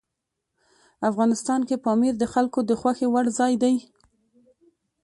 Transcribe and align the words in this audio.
افغانستان 1.09 1.59
کې 1.67 1.75
پامیر 1.85 2.13
د 2.19 2.23
خلکو 2.33 2.59
د 2.69 2.71
خوښې 2.79 3.07
وړ 3.09 3.25
ځای 3.39 3.53
دی. 3.63 3.75